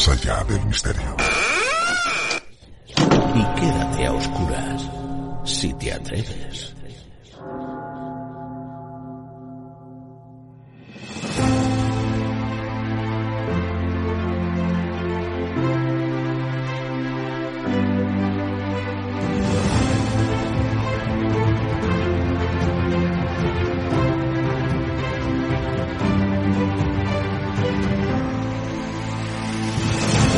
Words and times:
más 0.00 0.08
allá 0.08 0.42
del 0.44 0.64
misterio. 0.64 1.16
Y 3.34 3.60
quédate 3.60 4.06
a 4.06 4.12
oscuras, 4.12 4.90
si 5.44 5.74
te 5.74 5.92
atreves. 5.92 6.74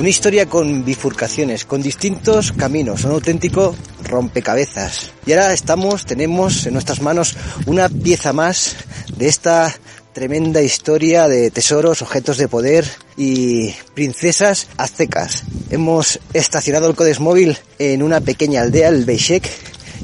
Una 0.03 0.09
historia 0.09 0.47
con 0.47 0.85
bifurcaciones, 0.85 1.65
con 1.65 1.81
distintos 1.81 2.51
caminos, 2.51 3.05
un 3.05 3.13
auténtico 3.13 3.77
rompecabezas. 4.03 5.13
Y 5.25 5.33
ahora 5.33 5.53
estamos, 5.53 6.05
tenemos 6.05 6.67
en 6.67 6.73
nuestras 6.73 7.01
manos 7.01 7.37
una 7.67 7.89
pieza 7.89 8.33
más 8.33 8.75
de 9.17 9.29
esta 9.29 9.73
tremenda 10.13 10.61
historia 10.61 11.29
de 11.29 11.53
tesoros, 11.53 12.03
objetos 12.03 12.37
de 12.37 12.49
poder 12.49 12.85
y 13.17 13.77
princesas 13.95 14.67
aztecas. 14.77 15.45
Hemos 15.71 16.19
estacionado 16.33 16.91
el 16.91 16.97
Codex 16.97 17.21
móvil 17.21 17.57
en 17.79 18.03
una 18.03 18.21
pequeña 18.21 18.63
aldea, 18.63 18.89
el 18.89 19.05
Beixek, 19.05 19.49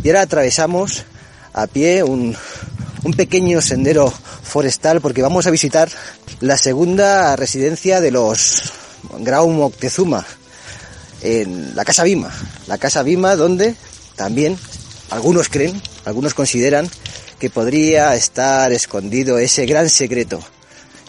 y 0.05 0.09
ahora 0.11 0.21
atravesamos 0.21 1.07
a 1.53 1.67
pie 1.67 2.05
un, 2.05 2.37
un 3.03 3.15
pequeño 3.15 3.61
sendero 3.61 4.13
forestal 4.45 5.01
porque 5.01 5.23
vamos 5.23 5.49
a 5.49 5.51
visitar 5.51 5.89
la 6.39 6.57
segunda 6.57 7.35
residencia 7.35 8.01
de 8.01 8.13
los 8.13 8.73
Grau 9.19 9.49
Moctezuma, 9.51 10.27
en 11.23 11.75
la 11.75 11.85
Casa 11.85 12.05
Bima. 12.05 12.33
La 12.67 12.79
Casa 12.79 13.03
Bima 13.03 13.37
donde 13.37 13.75
también 14.17 14.59
algunos 15.11 15.49
creen, 15.49 15.81
algunos 16.05 16.35
consideran 16.35 16.89
que 17.39 17.51
podría 17.51 18.15
estar 18.15 18.73
escondido 18.73 19.39
ese 19.39 19.67
gran 19.67 19.89
secreto. 19.89 20.41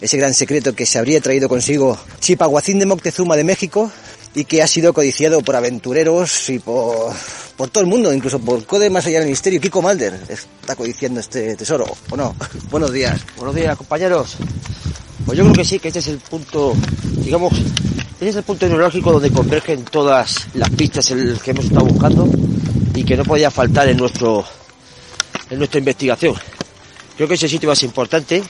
Ese 0.00 0.16
gran 0.16 0.32
secreto 0.32 0.74
que 0.74 0.86
se 0.86 0.98
habría 0.98 1.20
traído 1.20 1.48
consigo 1.48 1.98
Chipaguacín 2.20 2.78
de 2.78 2.86
Moctezuma 2.86 3.36
de 3.36 3.44
México 3.44 3.90
y 4.34 4.44
que 4.44 4.62
ha 4.62 4.66
sido 4.66 4.94
codiciado 4.94 5.42
por 5.42 5.56
aventureros 5.56 6.48
y 6.48 6.58
por, 6.58 7.12
por 7.56 7.68
todo 7.68 7.82
el 7.82 7.90
mundo, 7.90 8.12
incluso 8.12 8.38
por 8.38 8.64
Code 8.64 8.88
Más 8.88 9.06
Allá 9.06 9.20
del 9.20 9.28
Misterio. 9.28 9.60
Kiko 9.60 9.82
Malder 9.82 10.18
está 10.28 10.76
codiciando 10.76 11.20
este 11.20 11.56
tesoro, 11.56 11.84
¿o 12.10 12.16
no? 12.16 12.34
Buenos 12.70 12.92
días. 12.92 13.20
Buenos 13.36 13.54
días, 13.54 13.76
compañeros. 13.76 14.38
Pues 15.30 15.38
yo 15.38 15.44
creo 15.44 15.54
que 15.54 15.64
sí, 15.64 15.78
que 15.78 15.86
este 15.86 16.00
es 16.00 16.08
el 16.08 16.18
punto, 16.18 16.74
digamos, 17.18 17.52
este 18.14 18.30
es 18.30 18.34
el 18.34 18.42
punto 18.42 18.66
neurológico 18.66 19.12
donde 19.12 19.30
convergen 19.30 19.84
todas 19.84 20.48
las 20.54 20.68
pistas 20.70 21.06
que 21.06 21.52
hemos 21.52 21.66
estado 21.66 21.86
buscando 21.86 22.28
y 22.96 23.04
que 23.04 23.16
no 23.16 23.22
podía 23.22 23.48
faltar 23.48 23.88
en 23.88 23.96
nuestro 23.96 24.44
en 25.48 25.58
nuestra 25.58 25.78
investigación. 25.78 26.34
Creo 27.16 27.28
que 27.28 27.34
ese 27.34 27.48
sitio 27.48 27.68
más 27.68 27.80
importante 27.84 28.42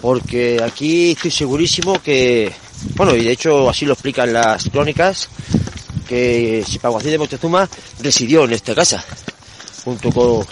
porque 0.00 0.62
aquí 0.62 1.10
estoy 1.10 1.32
segurísimo 1.32 2.00
que, 2.00 2.52
bueno, 2.94 3.16
y 3.16 3.24
de 3.24 3.32
hecho 3.32 3.68
así 3.68 3.84
lo 3.84 3.94
explican 3.94 4.32
las 4.32 4.68
crónicas, 4.68 5.30
que 6.08 6.64
Sipaguacín 6.64 7.10
de 7.10 7.18
Montezuma 7.18 7.68
residió 8.00 8.44
en 8.44 8.52
esta 8.52 8.72
casa, 8.72 9.04
junto 9.84 10.12
con 10.12 10.46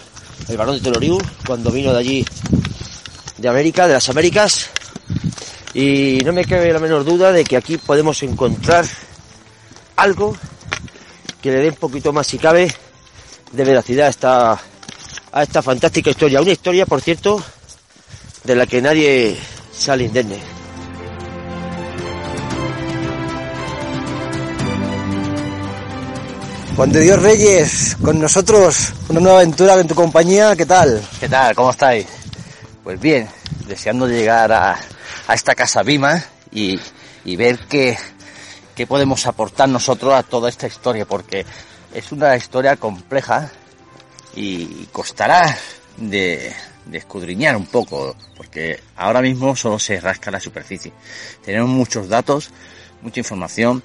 el 0.48 0.56
barón 0.56 0.74
de 0.74 0.80
Teloriu, 0.80 1.18
cuando 1.47 1.70
vino 1.70 1.92
de 1.92 2.00
allí, 2.00 2.26
de 3.38 3.48
América, 3.48 3.86
de 3.86 3.94
las 3.94 4.08
Américas, 4.08 4.70
y 5.75 6.19
no 6.25 6.32
me 6.32 6.44
cabe 6.44 6.72
la 6.72 6.78
menor 6.78 7.04
duda 7.04 7.32
de 7.32 7.44
que 7.44 7.56
aquí 7.56 7.78
podemos 7.78 8.22
encontrar 8.22 8.84
algo 9.97 10.36
que 11.41 11.50
le 11.50 11.58
dé 11.58 11.69
un 11.69 11.76
poquito 11.76 12.12
más, 12.12 12.26
si 12.26 12.38
cabe, 12.38 12.75
de 13.53 13.64
veracidad 13.64 14.09
a 14.09 14.10
esta, 14.10 14.60
a 15.32 15.42
esta 15.42 15.62
fantástica 15.62 16.10
historia. 16.10 16.41
Una 16.41 16.50
historia, 16.50 16.86
por 16.86 17.00
cierto, 17.00 17.42
de 18.44 18.56
la 18.56 18.66
que 18.66 18.82
nadie 18.82 19.36
sale 19.72 20.04
indemne. 20.04 20.38
Juan 26.76 26.92
de 26.92 27.00
Dios 27.00 27.20
Reyes, 27.20 27.97
con 28.03 28.19
nosotros, 28.19 28.92
una 29.09 29.20
nueva 29.20 29.38
aventura 29.41 29.78
en 29.78 29.86
tu 29.86 29.94
compañía, 29.94 30.56
¿qué 30.56 30.64
tal? 30.64 31.03
¿Qué 31.19 31.28
tal? 31.28 31.54
¿Cómo 31.54 31.70
estáis? 31.70 32.06
Pues 32.82 32.98
bien, 32.98 33.28
deseando 33.66 34.09
llegar 34.09 34.50
a, 34.50 34.80
a 35.30 35.34
esta 35.34 35.54
casa 35.54 35.84
Bima 35.84 36.24
y, 36.50 36.80
ver 37.36 37.60
qué, 37.68 37.96
qué 38.74 38.84
podemos 38.84 39.24
aportar 39.26 39.68
nosotros 39.68 40.12
a 40.12 40.24
toda 40.24 40.48
esta 40.48 40.66
historia, 40.66 41.06
porque 41.06 41.46
es 41.94 42.10
una 42.10 42.36
historia 42.36 42.74
compleja 42.74 43.48
y 44.34 44.86
costará 44.86 45.56
de, 45.98 46.52
escudriñar 46.91 47.56
un 47.56 47.66
poco, 47.66 48.16
porque 48.36 48.82
ahora 48.96 49.22
mismo 49.22 49.54
solo 49.54 49.78
se 49.78 50.00
rasca 50.00 50.32
la 50.32 50.41
superficie. 50.41 50.92
Tenemos 51.44 51.70
muchos 51.70 52.08
datos, 52.08 52.50
mucha 53.00 53.20
información, 53.20 53.84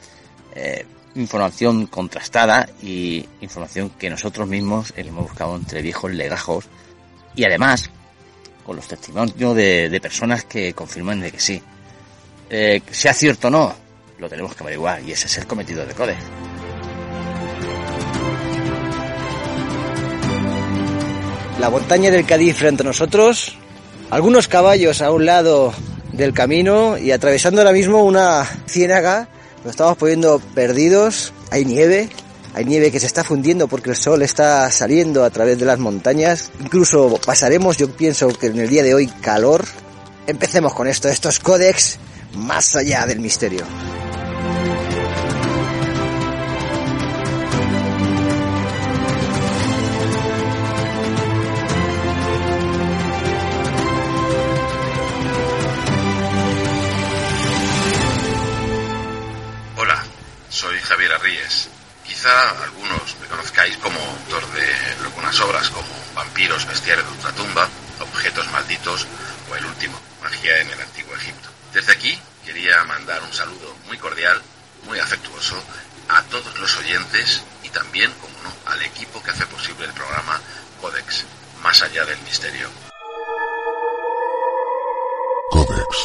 eh, 0.55 0.83
información 1.13 1.85
contrastada 1.85 2.67
y 2.81 3.23
información 3.41 3.91
que 3.91 4.09
nosotros 4.09 4.47
mismos 4.47 4.93
hemos 4.97 5.25
buscado 5.25 5.55
entre 5.55 5.83
viejos 5.83 6.11
legajos 6.11 6.65
y 7.35 7.43
además 7.43 7.91
con 8.65 8.75
los 8.75 8.87
testimonios 8.87 9.55
de, 9.55 9.99
personas 10.01 10.45
que 10.45 10.73
confirman 10.73 11.21
de 11.21 11.31
que 11.31 11.39
sí. 11.39 11.61
Eh, 12.49 12.81
sea 12.91 13.13
cierto 13.13 13.47
o 13.47 13.51
no, 13.51 13.75
lo 14.19 14.29
tenemos 14.29 14.55
que 14.55 14.63
averiguar 14.63 15.01
y 15.03 15.11
ese 15.11 15.27
es 15.27 15.37
el 15.37 15.47
cometido 15.47 15.85
de 15.85 15.93
CODE. 15.93 16.15
La 21.59 21.69
montaña 21.69 22.11
del 22.11 22.25
Cádiz 22.25 22.57
frente 22.57 22.83
a 22.83 22.85
nosotros, 22.85 23.57
algunos 24.09 24.47
caballos 24.47 25.01
a 25.01 25.11
un 25.11 25.25
lado 25.25 25.73
del 26.11 26.33
camino 26.33 26.97
y 26.97 27.11
atravesando 27.11 27.61
ahora 27.61 27.73
mismo 27.73 28.03
una 28.03 28.45
ciénaga, 28.67 29.27
nos 29.63 29.71
estamos 29.71 29.97
poniendo 29.97 30.39
perdidos, 30.53 31.33
hay 31.51 31.65
nieve, 31.65 32.09
hay 32.55 32.63
nieve 32.63 32.89
que 32.89 33.01
se 33.01 33.05
está 33.05 33.25
fundiendo 33.25 33.67
porque 33.67 33.89
el 33.89 33.97
sol 33.97 34.21
está 34.21 34.71
saliendo 34.71 35.25
a 35.25 35.29
través 35.29 35.59
de 35.59 35.65
las 35.65 35.77
montañas. 35.77 36.51
Incluso 36.61 37.19
pasaremos, 37.25 37.75
yo 37.75 37.91
pienso 37.91 38.29
que 38.29 38.47
en 38.47 38.57
el 38.57 38.69
día 38.69 38.81
de 38.81 38.93
hoy, 38.93 39.07
calor. 39.07 39.65
Empecemos 40.25 40.73
con 40.73 40.87
esto, 40.87 41.09
estos 41.09 41.39
códex 41.39 41.99
más 42.37 42.77
allá 42.77 43.05
del 43.05 43.19
misterio. 43.19 43.65
Hola, 59.75 60.05
soy 60.47 60.77
Javier 60.77 61.11
Arríes 61.11 61.74
algunos 62.25 63.15
me 63.21 63.27
conozcáis 63.27 63.77
como 63.77 63.99
autor 63.99 64.45
de 64.53 64.73
algunas 65.03 65.39
obras 65.41 65.69
como 65.69 65.87
Vampiros, 66.15 66.65
Bestiarios 66.65 67.05
de 67.05 67.13
Ultratumba, 67.13 67.69
Objeto 67.99 68.43
malditos 68.51 69.05
o 69.49 69.55
el 69.55 69.65
último, 69.65 69.99
magia 70.23 70.59
en 70.59 70.69
el 70.69 70.81
antiguo 70.81 71.15
Egipto. 71.15 71.49
Desde 71.73 71.91
aquí 71.93 72.19
quería 72.43 72.83
mandar 72.85 73.21
un 73.23 73.33
saludo 73.33 73.75
muy 73.87 73.97
cordial, 73.97 74.41
muy 74.85 74.99
afectuoso 74.99 75.61
a 76.09 76.21
todos 76.23 76.57
los 76.59 76.77
oyentes 76.77 77.43
y 77.63 77.69
también, 77.69 78.11
como 78.13 78.33
no, 78.43 78.71
al 78.71 78.81
equipo 78.81 79.21
que 79.21 79.31
hace 79.31 79.45
posible 79.45 79.85
el 79.85 79.93
programa 79.93 80.41
Codex, 80.81 81.25
más 81.61 81.81
allá 81.81 82.05
del 82.05 82.19
misterio. 82.21 82.69
Codex, 85.51 85.97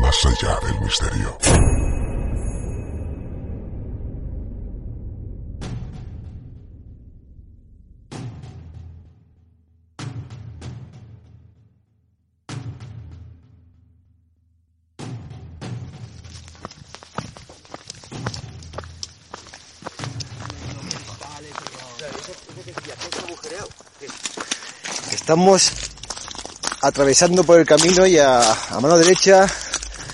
más 0.00 0.26
allá 0.26 0.58
del 0.60 0.80
misterio. 0.80 1.75
Estamos 25.26 25.72
atravesando 26.82 27.42
por 27.42 27.58
el 27.58 27.66
camino 27.66 28.06
y 28.06 28.16
a, 28.16 28.48
a 28.70 28.78
mano 28.78 28.96
derecha 28.96 29.48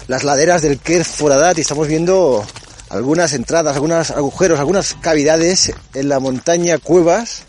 las 0.09 0.25
laderas 0.25 0.63
del 0.63 0.79
Ker 0.79 1.05
Foradat 1.05 1.59
y 1.59 1.61
estamos 1.61 1.87
viendo 1.87 2.43
algunas 2.89 3.35
entradas, 3.35 3.75
algunos 3.75 4.11
agujeros, 4.11 4.59
algunas 4.59 4.95
cavidades 5.03 5.71
en 5.93 6.09
la 6.09 6.19
montaña 6.19 6.79
Cuevas. 6.79 7.43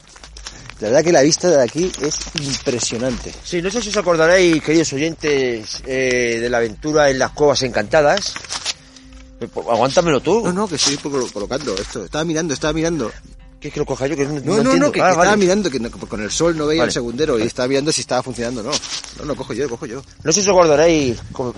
La 0.81 0.89
verdad 0.89 1.05
que 1.05 1.13
la 1.13 1.21
vista 1.21 1.49
de 1.49 1.63
aquí 1.63 1.89
es 2.01 2.17
impresionante. 2.35 3.33
Sí, 3.45 3.61
no 3.61 3.71
sé 3.71 3.81
si 3.81 3.87
os 3.87 3.95
acordaréis, 3.95 4.61
queridos 4.61 4.91
oyentes, 4.91 5.81
eh, 5.85 6.39
de 6.41 6.49
la 6.49 6.57
aventura 6.57 7.09
en 7.09 7.17
las 7.17 7.31
cuevas 7.31 7.61
encantadas. 7.61 8.33
Eh, 9.39 9.47
pues, 9.47 9.65
Aguántamelo 9.69 10.19
tú. 10.19 10.41
No, 10.43 10.51
no, 10.51 10.67
que 10.67 10.75
estoy 10.75 10.97
colo- 10.97 11.31
colocando 11.31 11.73
esto. 11.77 12.03
Estaba 12.03 12.25
mirando, 12.25 12.53
estaba 12.53 12.73
mirando. 12.73 13.09
¿Quieres 13.63 13.75
que 13.75 13.79
lo 13.79 13.85
coja 13.85 14.07
yo? 14.07 14.17
Que 14.17 14.25
no, 14.25 14.33
No, 14.41 14.61
no 14.61 14.75
no, 14.75 14.91
que, 14.91 14.99
Ah, 14.99 15.05
que 15.05 15.11
estaba 15.11 15.15
vale. 15.29 15.37
mirando, 15.37 15.69
que 15.71 15.79
no- 15.79 15.89
con 15.89 16.21
el 16.21 16.29
sol 16.29 16.57
no 16.57 16.67
veía 16.67 16.81
Vale. 16.81 16.89
el 16.89 16.93
segundero 16.93 17.39
y 17.39 17.43
estaba 17.43 17.69
mirando 17.69 17.93
si 17.93 18.01
estaba 18.01 18.21
funcionando 18.21 18.59
o 18.59 18.63
no. 18.65 18.71
No, 19.19 19.23
no, 19.25 19.35
cojo 19.37 19.53
yo, 19.53 19.69
cojo 19.69 19.85
yo. 19.85 20.03
No 20.21 20.33
sé 20.33 20.41
si 20.43 20.49
os 20.49 20.53
acordaréis, 20.53 21.17
co- 21.31 21.55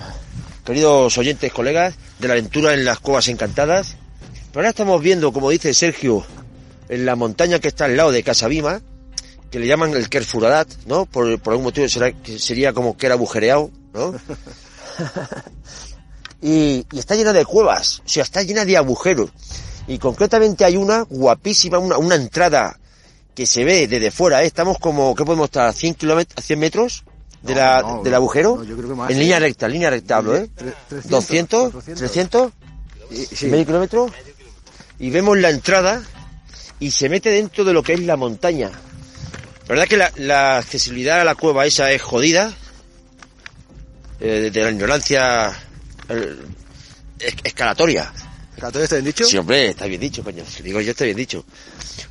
queridos 0.63 1.17
oyentes, 1.17 1.51
colegas, 1.51 1.95
de 2.19 2.27
la 2.27 2.35
aventura 2.35 2.75
en 2.75 2.85
las 2.85 2.99
cuevas 2.99 3.27
encantadas. 3.27 3.95
Pero 4.51 4.59
ahora 4.59 4.69
estamos 4.69 5.01
viendo, 5.01 5.33
como 5.33 5.49
dice 5.49 5.73
Sergio, 5.73 6.23
en 6.89 7.07
la 7.07 7.15
montaña 7.15 7.57
que 7.57 7.69
está 7.69 7.85
al 7.85 7.97
lado 7.97 8.11
de 8.11 8.21
Casabima, 8.21 8.81
que 9.49 9.57
le 9.57 9.65
llaman 9.65 9.89
el 9.95 10.07
Kerfuradat, 10.07 10.67
¿no? 10.85 11.07
Por, 11.07 11.39
por 11.39 11.53
algún 11.53 11.63
motivo 11.63 11.89
será, 11.89 12.11
que 12.11 12.37
sería 12.37 12.71
como 12.71 12.95
que 12.95 13.07
era 13.07 13.15
agujereado, 13.15 13.71
¿no? 13.95 14.13
y, 16.41 16.85
y 16.91 16.99
está 16.99 17.15
llena 17.15 17.33
de 17.33 17.45
cuevas, 17.45 18.01
o 18.05 18.09
sea, 18.09 18.23
está 18.23 18.43
llena 18.43 18.65
de 18.65 18.77
agujeros. 18.77 19.29
Y 19.87 19.97
concretamente 19.99 20.65
hay 20.65 20.77
una 20.77 21.01
guapísima, 21.03 21.77
una, 21.77 21.97
una 21.97 22.15
entrada 22.15 22.79
que 23.35 23.45
se 23.45 23.63
ve 23.63 23.87
desde 23.87 24.11
fuera, 24.11 24.43
¿eh? 24.43 24.47
Estamos 24.47 24.77
como, 24.79 25.13
¿qué 25.15 25.23
podemos 25.25 25.45
estar? 25.45 25.67
¿A 25.67 25.73
100 25.73 25.93
kilómetros, 25.95 26.37
a 26.37 26.41
100 26.41 26.59
metros 26.59 27.03
de 27.43 27.53
No, 27.53 27.59
la, 27.59 27.81
no, 27.81 28.01
del 28.03 28.13
agujero? 28.15 28.55
no, 28.55 28.63
yo 28.63 28.75
creo 28.77 28.89
que 28.89 28.95
más, 28.95 29.11
en 29.11 29.19
línea 29.19 29.37
recta, 29.39 29.67
línea 29.67 29.89
recta 29.89 30.17
hablo, 30.17 30.35
¿eh? 30.37 30.49
Tre- 30.57 30.73
300, 30.89 31.09
200, 31.11 31.71
400. 31.73 31.97
300, 31.99 32.51
Y- 33.11 33.35
sí. 33.35 33.45
medio 33.47 33.65
kilómetro. 33.65 34.09
Y 34.97 35.09
vemos 35.09 35.37
la 35.37 35.49
entrada 35.49 36.01
y 36.79 36.89
se 36.91 37.09
mete 37.09 37.29
dentro 37.29 37.63
de 37.65 37.73
lo 37.73 37.83
que 37.83 37.93
es 37.93 37.99
la 37.99 38.15
montaña. 38.15 38.69
La 38.69 39.67
verdad 39.69 39.87
que 39.87 39.97
la, 39.97 40.11
la 40.15 40.57
accesibilidad 40.57 41.19
a 41.21 41.23
la 41.25 41.35
cueva 41.35 41.65
esa 41.65 41.91
es 41.91 42.01
jodida. 42.01 42.53
eh, 44.21 44.49
de 44.51 44.63
la 44.63 44.71
ignorancia 44.71 45.51
eh, 46.09 46.35
es- 47.19 47.35
escalatoria. 47.43 48.11
¿Todo 48.59 48.83
está 48.83 48.95
bien 48.95 49.05
dicho? 49.05 49.25
Sí, 49.25 49.37
hombre, 49.37 49.69
está 49.69 49.85
bien 49.85 50.01
dicho, 50.01 50.23
coño. 50.23 50.43
Digo 50.63 50.81
yo, 50.81 50.91
está 50.91 51.05
bien 51.05 51.17
dicho. 51.17 51.45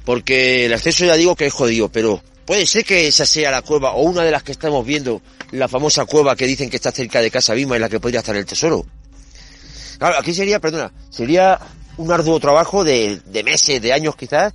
Porque 0.05 0.67
el 0.67 0.73
acceso 0.75 1.05
ya 1.05 1.15
digo 1.15 1.35
que 1.35 1.47
es 1.47 1.53
jodido, 1.53 1.89
pero 1.89 2.23
puede 2.45 2.67
ser 2.67 2.85
que 2.85 3.07
esa 3.07 3.25
sea 3.27 3.51
la 3.51 3.63
cueva 3.63 3.93
o 3.93 4.03
una 4.03 4.23
de 4.23 4.31
las 4.31 4.43
que 4.43 4.53
estamos 4.53 4.85
viendo, 4.85 5.23
la 5.53 5.69
famosa 5.69 6.05
cueva 6.05 6.37
que 6.37 6.47
dicen 6.47 6.69
que 6.69 6.77
está 6.77 6.93
cerca 6.93 7.21
de 7.21 7.31
Casa 7.31 7.55
Bima 7.55 7.77
en 7.77 7.83
la 7.83 7.89
que 7.89 8.01
podría 8.01 8.21
estar 8.21 8.37
el 8.37 8.45
tesoro. 8.45 8.85
Claro, 9.99 10.19
aquí 10.19 10.35
sería, 10.35 10.61
perdona, 10.61 10.93
sería 11.11 11.59
un 11.97 12.13
arduo 12.13 12.39
trabajo 12.41 12.85
de, 12.85 13.21
de 13.25 13.43
meses, 13.45 13.81
de 13.81 13.93
años 13.93 14.17
quizás, 14.17 14.53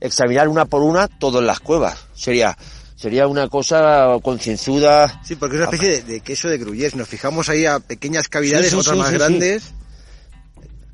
examinar 0.00 0.48
una 0.48 0.66
por 0.66 0.82
una 0.82 1.08
todas 1.08 1.42
las 1.42 1.60
cuevas. 1.60 1.98
Sería, 2.14 2.56
sería 2.94 3.26
una 3.26 3.48
cosa 3.48 4.18
concienzuda. 4.22 5.20
Sí, 5.24 5.34
porque 5.36 5.56
es 5.56 5.62
una 5.62 5.70
especie 5.70 6.02
de, 6.02 6.02
de 6.02 6.20
queso 6.20 6.48
de 6.48 6.58
gruyère. 6.58 6.94
Nos 6.94 7.08
fijamos 7.08 7.48
ahí 7.48 7.66
a 7.66 7.80
pequeñas 7.80 8.28
cavidades, 8.28 8.66
Sí, 8.66 8.72
sí, 8.72 8.76
otras 8.76 8.94
sí, 8.94 9.00
más 9.02 9.10
grandes. 9.12 9.62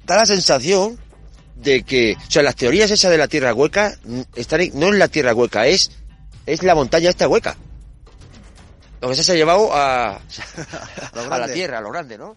Da 0.09 0.17
la 0.17 0.27
sensación 0.27 0.99
de 1.57 1.83
que, 1.83 2.17
o 2.17 2.31
sea, 2.31 2.43
las 2.43 2.57
teorías 2.57 2.91
esas 2.91 3.11
de 3.11 3.19
la 3.19 3.29
tierra 3.29 3.53
hueca 3.55 3.95
están 4.35 4.61
en- 4.63 4.79
no 4.79 4.89
es 4.89 4.95
la 4.95 5.09
tierra 5.09 5.35
hueca, 5.35 5.67
es 5.67 5.91
es 6.47 6.63
la 6.63 6.75
montaña 6.75 7.11
esta 7.11 7.29
hueca. 7.29 7.57
Lo 9.01 9.09
que 9.11 9.15
se 9.15 9.31
ha 9.33 9.35
llevado 9.35 9.71
a, 9.75 10.17
a 11.31 11.39
la 11.39 11.53
tierra, 11.53 11.79
a 11.79 11.81
lo 11.81 11.91
grande, 11.91 12.17
¿no? 12.19 12.37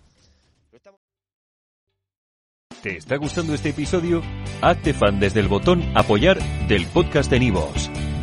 ¿Te 2.84 2.98
está 2.98 3.16
gustando 3.18 3.54
este 3.54 3.70
episodio? 3.70 4.24
Hazte 4.62 4.94
fan 4.94 5.20
desde 5.20 5.40
el 5.40 5.48
botón 5.48 5.84
Apoyar 5.96 6.40
del 6.68 6.88
podcast 6.88 7.30
de 7.30 7.40
Nivos. 7.40 7.90